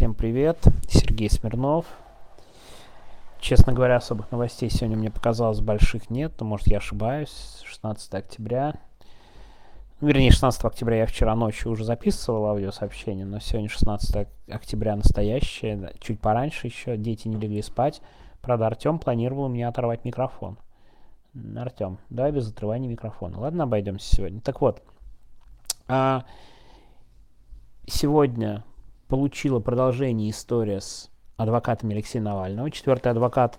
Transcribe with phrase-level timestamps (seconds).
[0.00, 1.84] Всем привет, Сергей Смирнов.
[3.38, 7.60] Честно говоря, особых новостей сегодня мне показалось больших нет, но может я ошибаюсь.
[7.66, 8.76] 16 октября.
[10.00, 15.92] Ну, вернее, 16 октября я вчера ночью уже записывал аудиосообщение, но сегодня 16 октября настоящее,
[16.00, 18.00] чуть пораньше еще, дети не легли спать.
[18.40, 20.56] Правда, Артем планировал меня оторвать микрофон.
[21.54, 23.38] Артем, давай без отрывания микрофона.
[23.38, 24.40] Ладно, обойдемся сегодня.
[24.40, 24.82] Так вот,
[25.88, 26.24] а,
[27.86, 28.64] сегодня
[29.10, 32.70] получила продолжение история с адвокатами Алексея Навального.
[32.70, 33.58] Четвертый адвокат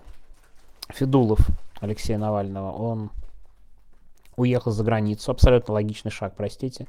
[0.88, 1.40] Федулов
[1.78, 3.10] Алексея Навального, он
[4.36, 5.30] уехал за границу.
[5.30, 6.88] Абсолютно логичный шаг, простите.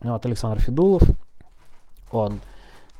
[0.00, 1.02] Вот Александр Федулов,
[2.12, 2.40] он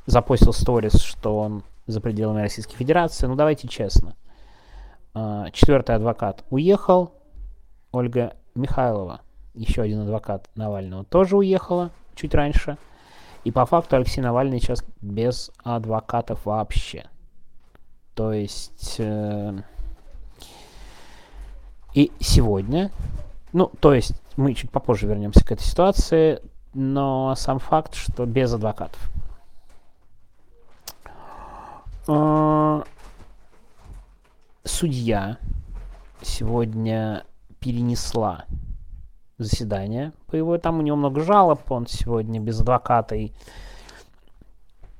[0.05, 3.27] запостил сторис, что он за пределами Российской Федерации.
[3.27, 4.15] Ну, давайте честно.
[5.13, 7.13] А, четвертый адвокат уехал.
[7.93, 9.21] Ольга Михайлова,
[9.53, 12.77] еще один адвокат Навального, тоже уехала чуть раньше.
[13.45, 17.05] И по факту Алексей Навальный сейчас без адвокатов вообще.
[18.15, 18.95] То есть...
[18.97, 19.61] Э,
[21.93, 22.91] и сегодня,
[23.53, 26.41] ну, то есть мы чуть попозже вернемся к этой ситуации,
[26.73, 28.99] но сам факт, что без адвокатов.
[32.07, 32.83] Э,
[34.65, 35.37] судья
[36.21, 37.23] сегодня
[37.59, 38.45] перенесла
[39.37, 40.57] заседание по его.
[40.57, 43.31] Там у него много жалоб, он сегодня без адвоката и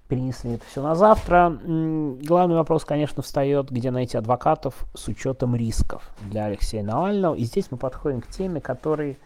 [0.07, 1.49] перенесли это все на завтра.
[1.49, 7.35] Главный вопрос, конечно, встает, где найти адвокатов с учетом рисков для Алексея Навального.
[7.35, 9.17] И здесь мы подходим к теме, которой...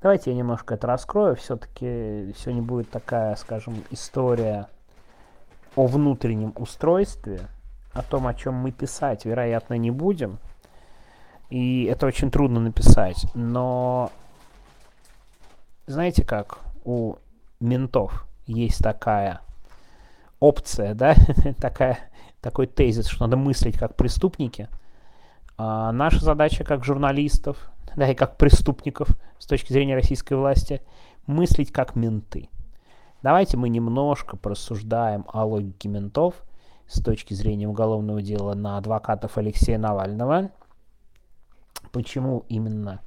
[0.00, 1.34] Давайте я немножко это раскрою.
[1.34, 4.68] Все-таки сегодня будет такая, скажем, история
[5.74, 7.40] о внутреннем устройстве,
[7.92, 10.38] о том, о чем мы писать, вероятно, не будем.
[11.50, 13.26] И это очень трудно написать.
[13.34, 14.12] Но
[15.88, 17.16] знаете как, у
[17.60, 19.40] ментов есть такая
[20.38, 21.14] опция, да,
[21.60, 21.98] такая,
[22.40, 24.68] такой тезис, что надо мыслить как преступники.
[25.56, 30.82] А наша задача как журналистов, да, и как преступников с точки зрения российской власти,
[31.26, 32.48] мыслить как менты.
[33.22, 36.34] Давайте мы немножко порассуждаем о логике ментов
[36.86, 40.50] с точки зрения уголовного дела на адвокатов Алексея Навального.
[41.90, 43.00] Почему именно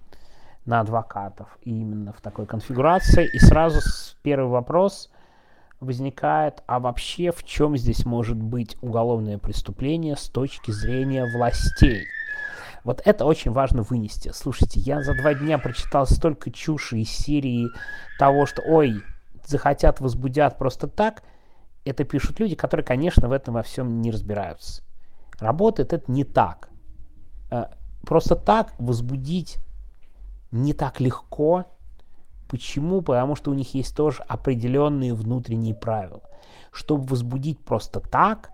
[0.65, 3.29] на адвокатов именно в такой конфигурации.
[3.33, 3.79] И сразу
[4.21, 5.09] первый вопрос
[5.79, 12.05] возникает, а вообще в чем здесь может быть уголовное преступление с точки зрения властей?
[12.83, 14.31] Вот это очень важно вынести.
[14.33, 17.67] Слушайте, я за два дня прочитал столько чуши из серии
[18.17, 19.03] того, что, ой,
[19.45, 21.23] захотят, возбудят просто так.
[21.85, 24.83] Это пишут люди, которые, конечно, в этом во всем не разбираются.
[25.39, 26.69] Работает это не так.
[27.51, 27.65] Э,
[28.03, 29.57] просто так возбудить
[30.51, 31.65] не так легко.
[32.47, 33.01] Почему?
[33.01, 36.21] Потому что у них есть тоже определенные внутренние правила.
[36.71, 38.51] Чтобы возбудить просто так,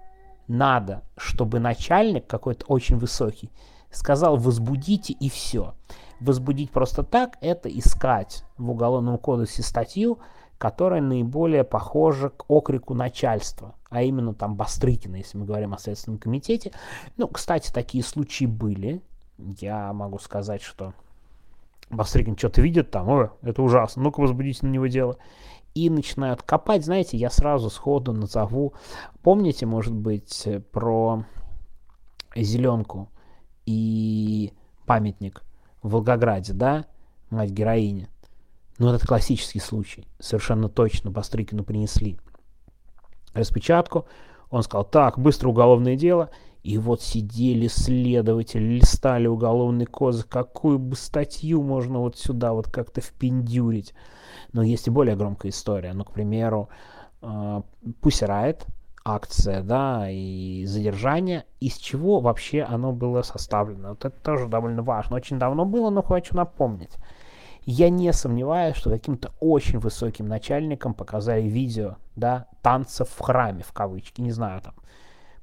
[0.48, 3.52] надо, чтобы начальник какой-то очень высокий
[3.92, 5.76] сказал возбудите и все.
[6.20, 10.20] Возбудить просто так– это искать в Уголовном кодексе статью,
[10.58, 16.20] которая наиболее похожа к окрику начальства, а именно там Бастрыкина, если мы говорим о Следственном
[16.20, 16.72] комитете.
[17.18, 19.02] Ну, кстати, такие случаи были.
[19.38, 20.94] Я могу сказать, что
[21.90, 25.18] Бастрыкин что-то видит там, о, это ужасно, ну-ка возбудите на него дело.
[25.74, 28.74] И начинают копать, знаете, я сразу сходу назову,
[29.22, 31.24] помните, может быть, про
[32.36, 33.10] зеленку
[33.66, 34.54] и
[34.86, 35.44] памятник
[35.84, 36.86] в Волгограде, да,
[37.30, 38.10] мать героини.
[38.80, 40.08] Ну, это классический случай.
[40.20, 42.18] Совершенно точно Бастрыкину принесли
[43.34, 44.08] распечатку.
[44.50, 46.32] Он сказал, так, быстро уголовное дело–
[46.68, 53.00] и вот сидели следователи, листали уголовный кодекс, какую бы статью можно вот сюда вот как-то
[53.00, 53.94] впендюрить.
[54.52, 55.94] Но есть и более громкая история.
[55.94, 56.68] Ну, к примеру,
[58.02, 58.66] Пусирает,
[59.06, 63.90] акция, да, и задержание, из чего вообще оно было составлено.
[63.92, 65.16] Вот это тоже довольно важно.
[65.16, 66.98] Очень давно было, но хочу напомнить.
[67.64, 73.72] Я не сомневаюсь, что каким-то очень высоким начальникам показали видео, да, танцев в храме, в
[73.72, 74.74] кавычки, не знаю, там,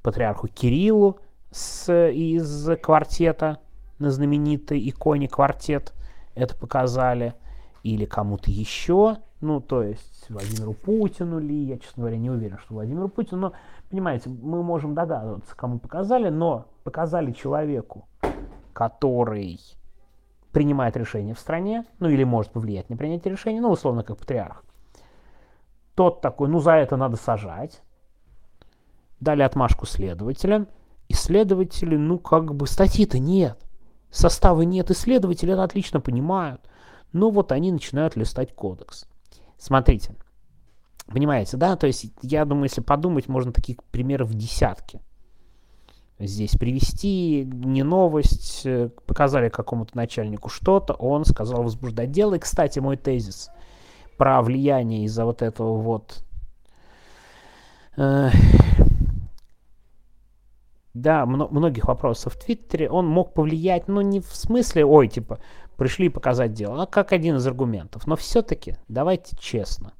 [0.05, 1.19] патриарху Кириллу
[1.51, 3.59] с, из квартета,
[3.99, 5.95] на знаменитой иконе квартет
[6.35, 7.35] это показали,
[7.83, 12.75] или кому-то еще, ну, то есть Владимиру Путину ли, я, честно говоря, не уверен, что
[12.75, 13.53] Владимиру Путину, но,
[13.91, 18.07] понимаете, мы можем догадываться, кому показали, но показали человеку,
[18.73, 19.59] который
[20.53, 24.65] принимает решение в стране, ну, или может повлиять на принятие решения, ну, условно, как патриарх.
[25.95, 27.83] Тот такой, ну, за это надо сажать,
[29.25, 30.69] дали отмашку следователям,
[31.09, 33.59] и следователи, ну, как бы, статьи-то нет.
[34.11, 36.61] Состава нет, исследователи это отлично понимают.
[37.13, 39.07] Но вот они начинают листать кодекс.
[39.59, 40.15] Смотрите,
[41.07, 41.77] Понимаете, да?
[41.77, 45.03] То есть я думаю, если подумать, можно таких примеров десятки
[46.19, 48.67] здесь привести, не новость,
[49.07, 52.35] показали какому-то начальнику что-то, он сказал возбуждать дело.
[52.35, 53.51] И, кстати, мой тезис
[54.17, 56.25] про влияние из-за вот этого вот
[57.97, 58.31] э,
[60.95, 65.39] да, многих вопросов в Твиттере, он мог повлиять, ну не в смысле, ой, типа,
[65.77, 68.07] пришли показать дело, а как один из аргументов.
[68.07, 69.93] Но все-таки, давайте честно,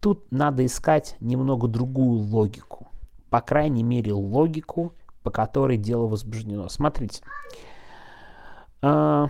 [0.00, 2.88] тут надо искать немного другую логику
[3.34, 4.94] по крайней мере, логику,
[5.24, 6.68] по которой дело возбуждено.
[6.68, 7.24] Смотрите.
[8.80, 9.28] А,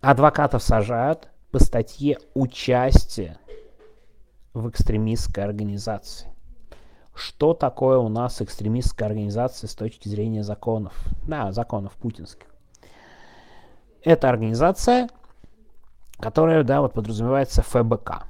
[0.00, 3.36] адвокатов сажают по статье «Участие
[4.54, 6.32] в экстремистской организации».
[7.20, 10.94] Что такое у нас экстремистская организация с точки зрения законов?
[11.28, 12.46] Да, законов путинских.
[14.02, 15.10] Это организация,
[16.18, 18.24] которая, да, вот подразумевается ФБК.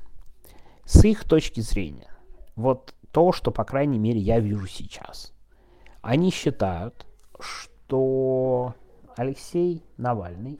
[0.84, 2.10] С их точки зрения,
[2.56, 5.32] вот то, что, по крайней мере, я вижу сейчас.
[6.02, 7.06] Они считают,
[7.38, 8.74] что
[9.14, 10.58] Алексей Навальный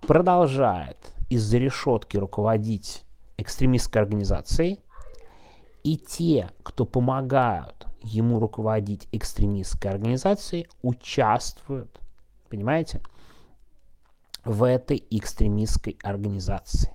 [0.00, 0.98] продолжает
[1.28, 3.04] из-за решетки руководить
[3.36, 4.80] экстремистской организацией,
[5.86, 12.00] и те, кто помогают ему руководить экстремистской организацией, участвуют,
[12.48, 13.00] понимаете,
[14.44, 16.92] в этой экстремистской организации.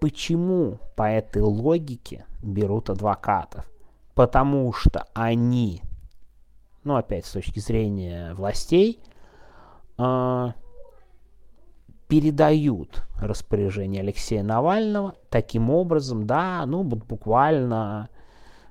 [0.00, 3.68] Почему по этой логике берут адвокатов?
[4.14, 5.82] Потому что они,
[6.84, 9.00] ну опять с точки зрения властей,
[9.98, 10.52] э,
[12.14, 18.08] передают распоряжение Алексея Навального таким образом, да, ну буквально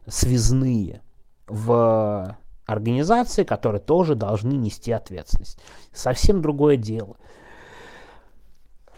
[0.07, 1.01] связные
[1.47, 5.59] в организации, которые тоже должны нести ответственность.
[5.91, 7.17] Совсем другое дело.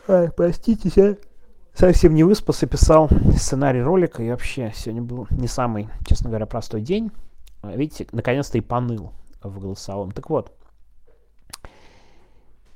[0.08, 1.16] Ай, простите, я
[1.74, 6.82] совсем не выспался, писал сценарий ролика, и вообще сегодня был не самый, честно говоря, простой
[6.82, 7.12] день.
[7.64, 9.12] Видите, наконец-то и поныл
[9.42, 10.12] в голосовом.
[10.12, 10.56] Так вот,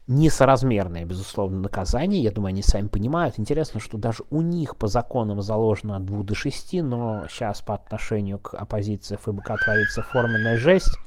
[0.09, 2.23] несоразмерное, безусловно, наказание.
[2.23, 3.37] Я думаю, они сами понимают.
[3.37, 7.75] Интересно, что даже у них по законам заложено от 2 до 6, но сейчас по
[7.75, 10.97] отношению к оппозиции ФБК творится форменная жесть.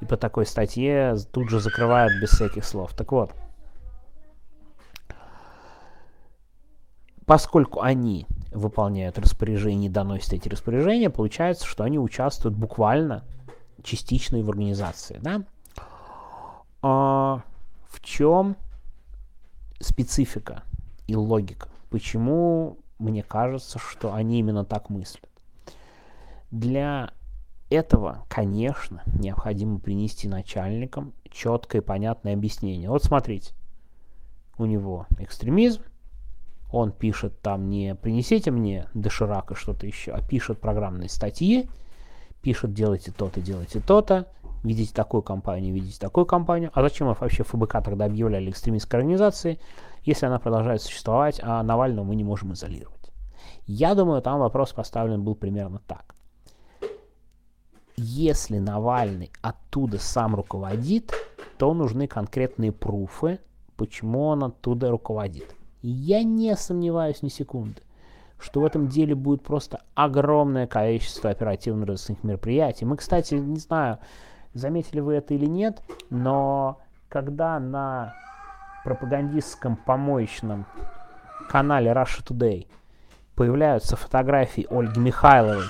[0.00, 2.94] И по такой статье тут же закрывают без всяких слов.
[2.94, 3.34] Так вот,
[7.26, 13.22] поскольку они выполняют распоряжения и доносят эти распоряжения, получается, что они участвуют буквально
[13.82, 15.20] частично в организации.
[16.80, 17.42] Да?
[17.90, 18.56] В чем
[19.80, 20.62] специфика
[21.06, 21.68] и логика?
[21.90, 25.28] Почему мне кажется, что они именно так мыслят?
[26.52, 27.12] Для
[27.68, 32.88] этого, конечно, необходимо принести начальникам четкое и понятное объяснение.
[32.88, 33.54] Вот смотрите,
[34.56, 35.82] у него экстремизм,
[36.70, 41.68] он пишет там не принесите мне доширак и что-то еще, а пишет программные статьи,
[42.40, 44.28] пишет делайте то-то, делайте то-то,
[44.62, 46.70] видите такую компанию, видите такую компанию.
[46.74, 49.58] А зачем вообще ФБК тогда объявляли экстремистской организацией,
[50.02, 53.10] если она продолжает существовать, а Навального мы не можем изолировать?
[53.66, 56.14] Я думаю, там вопрос поставлен был примерно так.
[57.96, 61.12] Если Навальный оттуда сам руководит,
[61.58, 63.40] то нужны конкретные пруфы,
[63.76, 65.54] почему он оттуда руководит.
[65.82, 67.82] Я не сомневаюсь ни секунды,
[68.38, 72.86] что в этом деле будет просто огромное количество оперативно-розыскных мероприятий.
[72.86, 73.98] Мы, кстати, не знаю,
[74.54, 78.14] заметили вы это или нет, но когда на
[78.84, 80.66] пропагандистском помоечном
[81.48, 82.66] канале Russia Today
[83.34, 85.64] появляются фотографии Ольги Михайловой,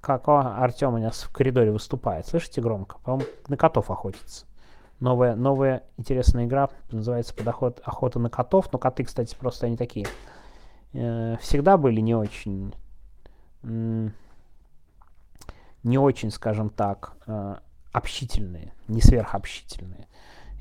[0.00, 2.98] как Артем у нас в коридоре выступает, слышите громко?
[3.04, 4.46] По-моему, на котов охотится.
[5.00, 8.72] Новая, новая интересная игра, называется подоход охота на котов.
[8.72, 10.06] Но коты, кстати, просто они такие.
[10.92, 12.74] Э, всегда были не очень...
[15.84, 17.56] Не очень, скажем так, э,
[17.92, 20.08] общительные, не сверхобщительные.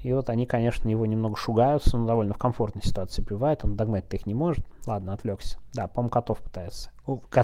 [0.03, 3.65] И вот они, конечно, его немного шугаются, но довольно в комфортной ситуации пребывает.
[3.65, 4.65] Он догнать их не может.
[4.86, 5.57] Ладно, отвлекся.
[5.74, 6.91] Да, по-моему, котов пытается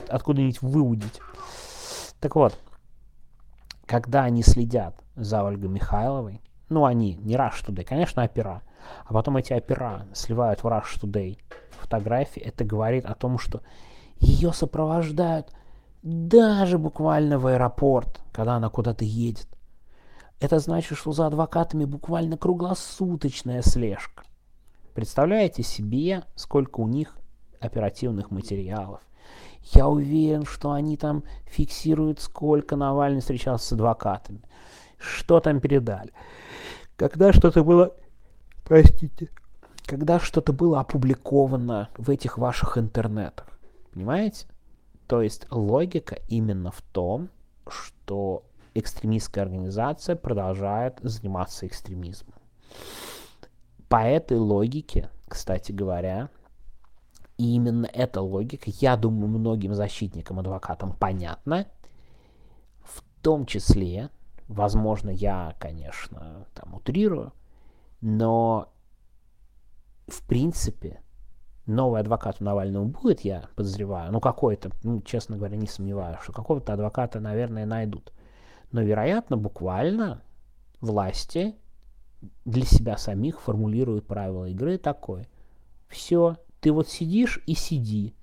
[0.09, 1.19] откуда-нибудь выудить.
[2.19, 2.57] Так вот,
[3.85, 8.61] когда они следят за Ольгой Михайловой, ну, они, не Rush Today, конечно, опера.
[9.05, 11.37] А потом эти опера сливают в Rush Today
[11.71, 12.41] фотографии.
[12.41, 13.61] Это говорит о том, что
[14.17, 15.53] ее сопровождают
[16.01, 19.47] даже буквально в аэропорт, когда она куда-то едет.
[20.39, 24.23] Это значит, что за адвокатами буквально круглосуточная слежка.
[24.93, 27.17] Представляете себе, сколько у них
[27.59, 29.01] оперативных материалов.
[29.71, 34.41] Я уверен, что они там фиксируют, сколько Навальный встречался с адвокатами,
[34.97, 36.11] что там передали.
[36.97, 37.95] Когда что-то было,
[38.65, 39.29] простите,
[39.85, 43.47] когда что-то было опубликовано в этих ваших интернетах,
[43.93, 44.47] понимаете?
[45.07, 47.29] То есть логика именно в том,
[47.67, 52.35] что экстремистская организация продолжает заниматься экстремизмом.
[53.87, 56.29] По этой логике, кстати говоря,
[57.37, 61.67] и именно эта логика, я думаю, многим защитникам, адвокатам понятна,
[62.83, 64.09] в том числе,
[64.47, 67.33] возможно, я, конечно, там утрирую,
[68.01, 68.69] но
[70.07, 71.01] в принципе
[71.65, 76.33] новый адвокат у Навального будет, я подозреваю, ну какой-то, ну, честно говоря, не сомневаюсь, что
[76.33, 78.11] какого-то адвоката, наверное, найдут.
[78.73, 80.21] Но, вероятно, буквально
[80.81, 81.55] власти
[82.43, 85.29] для себя самих формулируют правила игры такое.
[85.87, 88.13] Все, ты вот сидишь и сиди.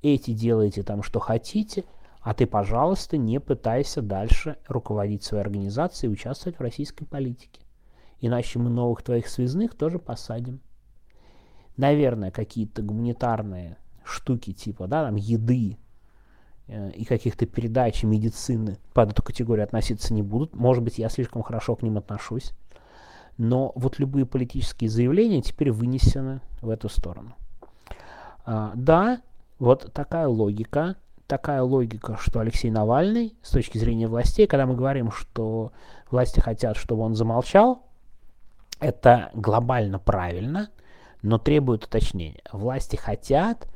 [0.00, 1.84] Эти делаете там, что хотите,
[2.20, 7.62] а ты, пожалуйста, не пытайся дальше руководить своей организацией и участвовать в российской политике.
[8.20, 10.60] Иначе мы новых твоих связных тоже посадим
[11.76, 15.78] наверное, какие-то гуманитарные штуки типа, да, там, еды
[16.66, 20.54] и каких-то передач медицины под эту категорию относиться не будут.
[20.54, 22.52] Может быть, я слишком хорошо к ним отношусь.
[23.36, 27.34] Но вот любые политические заявления теперь вынесены в эту сторону.
[28.46, 29.20] А, да,
[29.58, 35.10] вот такая логика, такая логика, что Алексей Навальный, с точки зрения властей, когда мы говорим,
[35.10, 35.72] что
[36.10, 37.82] власти хотят, чтобы он замолчал,
[38.80, 40.70] это глобально правильно–
[41.24, 42.42] но требует уточнения.
[42.52, 43.66] Власти хотят,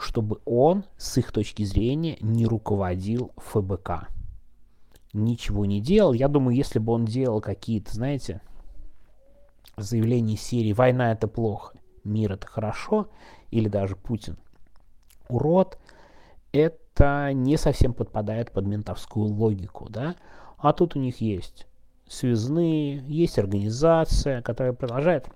[0.00, 4.08] чтобы он, с их точки зрения, не руководил ФБК.
[5.12, 6.12] Ничего не делал.
[6.12, 8.40] Я думаю, если бы он делал какие-то, знаете,
[9.76, 13.08] заявления серии «Война— это плохо, мир— это хорошо»,
[13.50, 14.38] или даже «Путин—
[15.28, 15.78] урод»,
[16.52, 20.16] это не совсем подпадает под ментовскую логику, да?
[20.58, 21.66] А тут у них есть
[22.08, 25.28] связные, есть организация, которая продолжает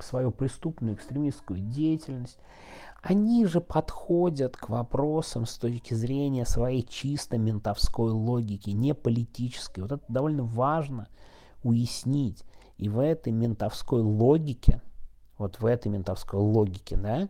[0.00, 2.38] свою преступную экстремистскую деятельность,
[3.02, 9.80] они же подходят к вопросам с точки зрения своей чисто ментовской логики, не политической.
[9.80, 11.08] Вот это довольно важно
[11.62, 12.44] уяснить.
[12.78, 14.82] И в этой ментовской логике,
[15.38, 17.28] вот в этой ментовской логике, да,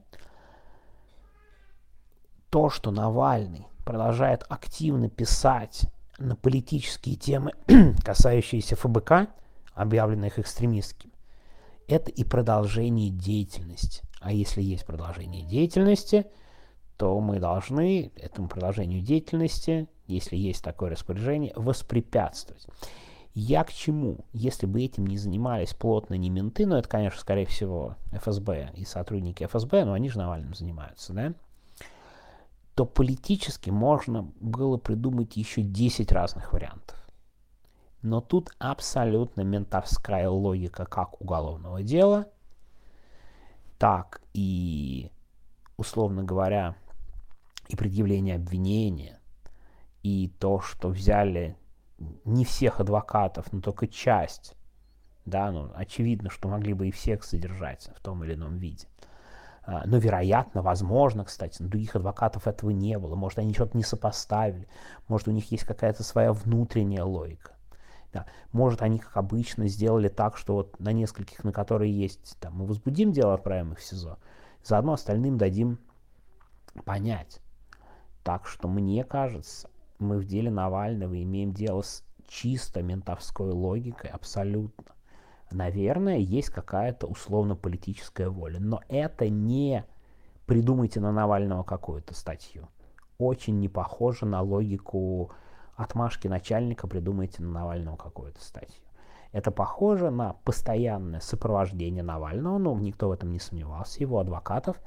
[2.51, 5.87] то, что Навальный продолжает активно писать
[6.19, 7.53] на политические темы,
[8.05, 9.29] касающиеся ФБК,
[9.75, 11.13] объявленных экстремистскими,
[11.87, 14.03] это и продолжение деятельности.
[14.27, 16.27] А если есть продолжение деятельности,
[16.97, 22.67] то мы должны этому продолжению деятельности, если есть такое распоряжение, воспрепятствовать.
[23.35, 24.25] Я к чему?
[24.33, 28.85] Если бы этим не занимались плотно не менты, но это, конечно, скорее всего, ФСБ и
[28.85, 31.33] сотрудники ФСБ, но они же Навальным занимаются, да?
[32.75, 36.97] то политически можно было придумать еще 10 разных вариантов.
[38.03, 42.27] Но тут абсолютно ментовская логика как уголовного дела,
[43.79, 45.11] так и,
[45.77, 46.77] условно говоря,
[47.69, 49.21] и предъявление обвинения,
[50.03, 51.57] и то, что взяли
[52.25, 54.55] не всех адвокатов, но только часть,
[55.25, 58.87] да, ну, очевидно, что могли бы и всех содержать в том или ином виде.
[59.67, 63.17] А, но, вероятно, возможно, кстати, других адвокатов этого не было.
[63.17, 64.69] Может, они что-то не сопоставили.
[65.09, 67.56] Может, у них есть какая-то своя внутренняя логика.
[68.13, 68.27] Да.
[68.53, 72.67] Может, они, как обычно, сделали так, что вот на нескольких, на которые есть, там, мы
[72.67, 74.19] возбудим дело, отправим их в СИЗО,
[74.63, 75.79] заодно остальным дадим
[76.85, 77.41] понять.
[78.23, 84.93] Так что, мне кажется, мы в деле Навального имеем дело с чисто ментовской логикой, абсолютно.
[85.51, 89.85] Наверное, есть какая-то условно-политическая воля, но это не
[90.45, 92.69] придумайте на Навального какую-то статью.
[93.19, 95.31] Очень не похоже на логику
[95.77, 98.83] отмашки начальника придумайте на Навального какую-то статью.
[99.33, 104.81] Это похоже на постоянное сопровождение Навального, но никто в этом не сомневался, его адвокатов.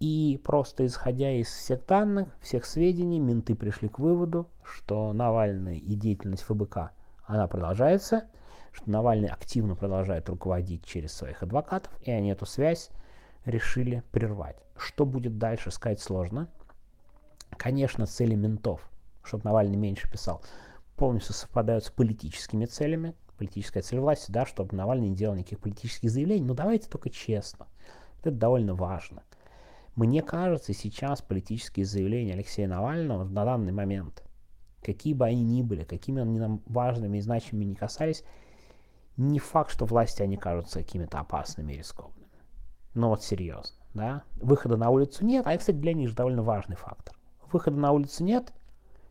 [0.00, 5.94] И просто исходя из всех данных, всех сведений, менты пришли к выводу, что Навальный и
[5.94, 6.90] деятельность ФБК,
[7.24, 8.24] она продолжается,
[8.72, 12.90] что Навальный активно продолжает руководить через своих адвокатов, и они эту связь
[13.44, 14.56] решили прервать.
[14.76, 16.48] Что будет дальше, сказать сложно.
[17.56, 18.88] Конечно, цели ментов
[19.22, 20.42] чтобы Навальный меньше писал,
[20.96, 26.10] полностью совпадают с политическими целями, политическая цель власти, да, чтобы Навальный не делал никаких политических
[26.10, 26.44] заявлений.
[26.44, 27.68] Но давайте только честно.
[28.20, 29.22] Это довольно важно.
[29.94, 34.22] Мне кажется, сейчас политические заявления Алексея Навального на данный момент,
[34.82, 38.22] какие бы они ни были, какими они нам важными и значимыми не касались,
[39.16, 42.28] не факт, что власти они кажутся какими-то опасными и рискованными.
[42.94, 44.22] Но вот серьезно, да.
[44.36, 47.16] Выхода на улицу нет, а, кстати, для них же довольно важный фактор.
[47.50, 48.52] Выхода на улицу нет,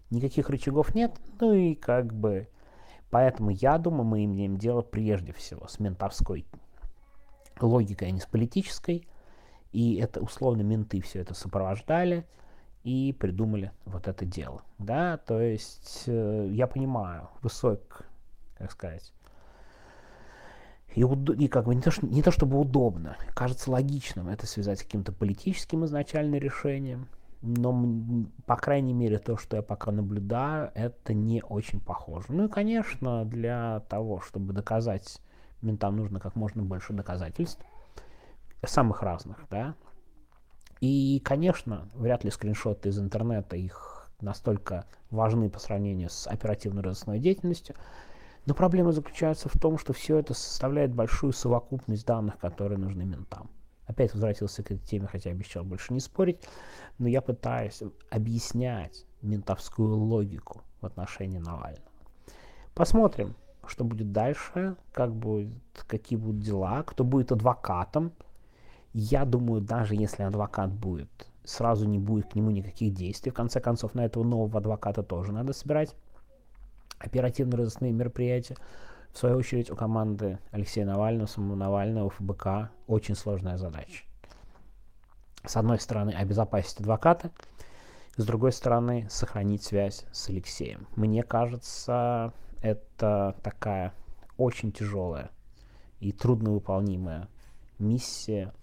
[0.10, 2.48] никаких рычагов нет, ну и как бы...
[3.10, 6.46] Поэтому я думаю, мы имеем дело прежде всего с ментовской
[7.62, 9.08] логикой, а не с политической.
[9.72, 12.26] И это условно менты все это сопровождали.
[12.84, 14.62] и придумали вот это дело.
[14.78, 18.06] Да, то есть э, я понимаю, высок,
[18.58, 19.14] как сказать,
[20.96, 24.80] и, и как бы не то, что, не то чтобы удобно, кажется логичным это связать
[24.80, 27.10] с каким-то политическим изначально решением,
[27.42, 32.28] но, по крайней мере, то, что я пока наблюдаю, это не очень похоже.
[32.30, 35.22] Ну и, конечно, для того, чтобы доказать
[35.62, 37.64] ментам, нужно как можно больше доказательств,
[38.66, 39.76] самых разных, да.
[40.80, 47.76] И, конечно, вряд ли скриншоты из интернета их настолько важны по сравнению с оперативно-розыскной деятельностью,
[48.46, 53.50] но проблема заключается в том, что все это составляет большую совокупность данных, которые нужны ментам.
[53.88, 56.40] Опять возвратился к этой теме, хотя обещал больше не спорить,
[57.00, 61.90] но я пытаюсь объяснять ментовскую логику в отношении Навального.
[62.76, 63.34] Посмотрим,
[63.66, 65.50] что будет дальше, как будет,
[65.88, 68.12] какие будут дела, кто будет адвокатом.
[68.94, 71.10] Я думаю, даже если адвокат будет,
[71.44, 73.32] сразу не будет к нему никаких действий.
[73.32, 75.96] В конце концов, на этого нового адвоката тоже надо собирать
[77.00, 78.58] оперативно-розыскные мероприятия.
[79.14, 84.04] В свою очередь, у команды Алексея Навального, самого Навального, ФБК очень сложная задача.
[85.44, 87.32] С одной стороны, обезопасить адвоката,
[88.18, 90.88] с другой стороны, сохранить связь с Алексеем.
[90.96, 93.94] Мне кажется, это такая
[94.38, 95.32] очень тяжелая
[96.00, 97.28] и трудновыполнимая
[97.80, 98.54] миссия.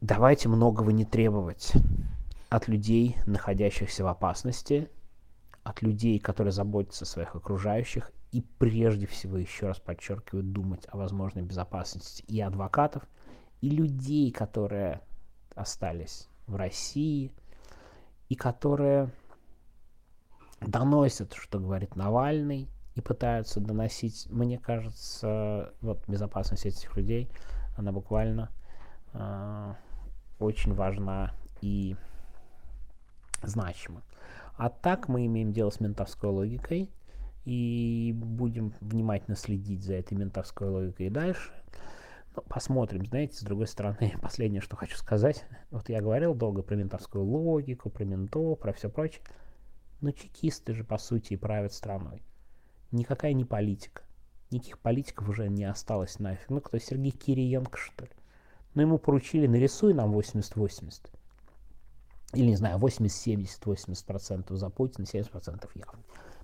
[0.00, 1.72] Давайте многого не требовать
[2.48, 4.90] от людей, находящихся в опасности,
[5.62, 10.96] от людей, которые заботятся о своих окружающих, и прежде всего, еще раз подчеркиваю, думать о
[10.96, 13.06] возможной безопасности и адвокатов,
[13.60, 15.02] и людей, которые
[15.54, 17.30] остались в России,
[18.30, 19.10] и которые
[20.62, 27.30] доносят, что говорит Навальный, и пытаются доносить, мне кажется, вот безопасность этих людей,
[27.76, 28.50] она буквально
[29.12, 29.74] э,
[30.38, 31.96] очень важна и
[33.42, 34.02] значима.
[34.56, 36.90] А так мы имеем дело с ментовской логикой
[37.44, 41.52] и будем внимательно следить за этой ментовской логикой и дальше.
[42.34, 45.44] Ну, посмотрим, знаете, с другой стороны, последнее, что хочу сказать.
[45.70, 49.22] Вот я говорил долго про ментовскую логику, про ментов, про все прочее.
[50.00, 52.22] Но чекисты же, по сути, и правят страной.
[52.90, 54.02] Никакая не политика.
[54.50, 56.50] Никаких политиков уже не осталось нафиг.
[56.50, 58.10] Ну, кто, Сергей Кириенко, что ли?
[58.74, 61.10] Ну, ему поручили, нарисуй нам 80-80
[62.34, 66.02] или, не знаю, 80-70-80% за Путина, 70% явно.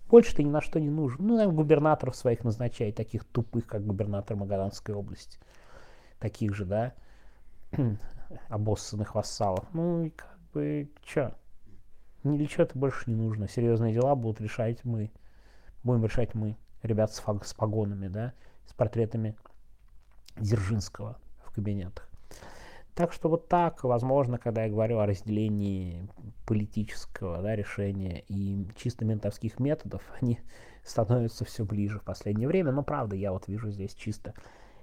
[0.09, 1.27] Больше ты ни на что не нужен.
[1.27, 5.39] Ну, наверное, губернаторов своих назначай, таких тупых, как губернатор Магаданской области.
[6.19, 6.95] Таких же, да,
[8.49, 9.67] обоссанных вассалов.
[9.73, 11.35] Ну, и как бы, чё?
[12.25, 13.49] Ни для чего это больше не нужно.
[13.49, 15.11] Серьезные дела будут решать мы.
[15.85, 16.57] Будем решать мы.
[16.83, 18.33] Ребят с, фаг, с погонами, да,
[18.67, 19.37] с портретами
[20.37, 22.09] Дзержинского в кабинетах.
[22.95, 26.09] Так что вот так, возможно, когда я говорю о разделении
[26.49, 30.41] политического да, решения и чисто ментовских методов, они
[30.83, 32.73] становятся все ближе в последнее время.
[32.73, 34.33] Но правда, я вот вижу здесь чисто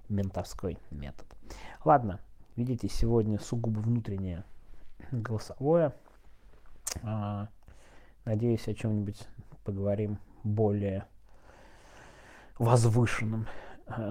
[0.07, 1.25] ментовской метод.
[1.83, 2.19] Ладно,
[2.55, 4.43] видите, сегодня сугубо внутреннее
[5.11, 5.93] голосовое.
[7.01, 7.49] А,
[8.25, 9.27] надеюсь, о чем-нибудь
[9.63, 11.07] поговорим более
[12.59, 13.47] возвышенном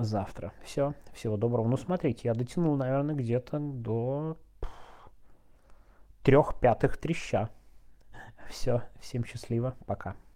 [0.00, 0.52] завтра.
[0.64, 1.68] Все, всего доброго.
[1.68, 4.36] Ну, смотрите, я дотянул, наверное, где-то до
[6.24, 7.50] трех пятых треща.
[8.48, 10.16] Все, всем счастливо, пока.